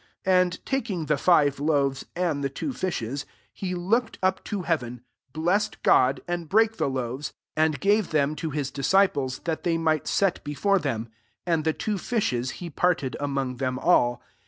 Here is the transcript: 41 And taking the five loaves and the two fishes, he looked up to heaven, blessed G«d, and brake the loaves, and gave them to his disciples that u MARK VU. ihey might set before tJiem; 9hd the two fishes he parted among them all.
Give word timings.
41 0.23 0.41
And 0.43 0.65
taking 0.65 1.05
the 1.05 1.15
five 1.19 1.59
loaves 1.59 2.07
and 2.15 2.43
the 2.43 2.49
two 2.49 2.73
fishes, 2.73 3.23
he 3.53 3.75
looked 3.75 4.17
up 4.23 4.43
to 4.45 4.63
heaven, 4.63 5.01
blessed 5.31 5.77
G«d, 5.85 6.23
and 6.27 6.49
brake 6.49 6.77
the 6.77 6.89
loaves, 6.89 7.33
and 7.55 7.79
gave 7.79 8.09
them 8.09 8.33
to 8.37 8.49
his 8.49 8.71
disciples 8.71 9.41
that 9.43 9.63
u 9.67 9.73
MARK 9.77 9.77
VU. 9.77 9.77
ihey 9.77 9.79
might 9.83 10.07
set 10.07 10.43
before 10.43 10.79
tJiem; 10.79 11.05
9hd 11.45 11.63
the 11.65 11.73
two 11.73 11.99
fishes 11.99 12.49
he 12.57 12.71
parted 12.71 13.15
among 13.19 13.57
them 13.57 13.77
all. 13.77 14.23